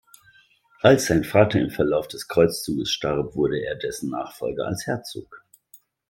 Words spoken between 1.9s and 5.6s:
des Kreuzzuges starb, wurde er dessen Nachfolger als Herzog.